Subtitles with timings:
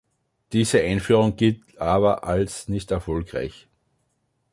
[0.51, 3.67] Diese Einführung gilt aber als nicht erfolgreich.